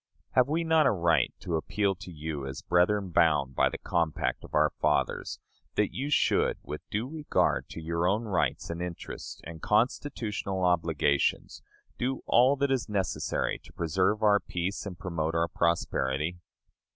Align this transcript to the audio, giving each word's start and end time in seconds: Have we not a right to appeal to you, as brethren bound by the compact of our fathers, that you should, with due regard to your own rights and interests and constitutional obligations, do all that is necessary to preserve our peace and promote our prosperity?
Have 0.31 0.47
we 0.47 0.63
not 0.63 0.87
a 0.87 0.91
right 0.91 1.31
to 1.41 1.57
appeal 1.57 1.93
to 1.93 2.09
you, 2.11 2.47
as 2.47 2.63
brethren 2.63 3.11
bound 3.11 3.53
by 3.53 3.69
the 3.69 3.77
compact 3.77 4.43
of 4.43 4.55
our 4.55 4.71
fathers, 4.81 5.37
that 5.75 5.93
you 5.93 6.09
should, 6.09 6.57
with 6.63 6.81
due 6.89 7.07
regard 7.07 7.69
to 7.69 7.79
your 7.79 8.07
own 8.07 8.23
rights 8.23 8.71
and 8.71 8.81
interests 8.81 9.39
and 9.43 9.61
constitutional 9.61 10.63
obligations, 10.63 11.61
do 11.99 12.23
all 12.25 12.55
that 12.55 12.71
is 12.71 12.89
necessary 12.89 13.59
to 13.59 13.73
preserve 13.73 14.23
our 14.23 14.39
peace 14.39 14.87
and 14.87 14.97
promote 14.97 15.35
our 15.35 15.47
prosperity? 15.47 16.39